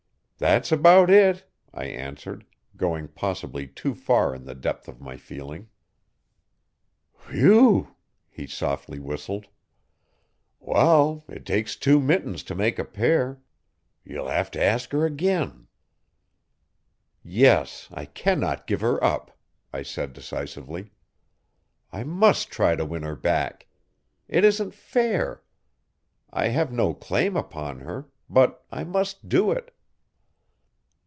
'That's 0.43 0.71
about 0.71 1.11
it,' 1.11 1.47
I 1.71 1.83
answered, 1.85 2.47
going 2.75 3.09
possibly 3.09 3.67
too 3.67 3.93
far 3.93 4.33
in 4.33 4.43
the 4.45 4.55
depth 4.55 4.87
of 4.87 4.99
my 4.99 5.15
feeling. 5.15 5.69
'Whew 7.29 7.73
w!' 7.73 7.87
he 8.27 8.47
softly 8.47 8.97
whistled. 8.97 9.49
'Wall, 10.59 11.23
it 11.29 11.45
takes 11.45 11.75
two 11.75 11.99
mittens 11.99 12.41
t'make 12.43 12.79
a 12.79 12.83
pair 12.85 13.39
ye'll 14.03 14.29
hev 14.29 14.49
t'ask 14.49 14.91
her 14.93 15.05
ag 15.05 15.21
in. 15.21 15.67
'Yes 17.21 17.87
I 17.93 18.05
cannot 18.05 18.65
give 18.65 18.81
her 18.81 18.97
up,' 19.03 19.37
I 19.71 19.83
said 19.83 20.11
decisively, 20.11 20.89
'I 21.91 22.05
must 22.05 22.49
try 22.49 22.75
to 22.75 22.83
win 22.83 23.03
her 23.03 23.15
back. 23.15 23.67
It 24.27 24.43
isn't 24.43 24.73
fair. 24.73 25.43
I 26.31 26.47
have 26.47 26.71
no 26.71 26.95
claim 26.95 27.37
upon 27.37 27.81
her. 27.81 28.09
But 28.27 28.65
I 28.71 28.83
must 28.83 29.29
do 29.29 29.51
it. 29.51 29.69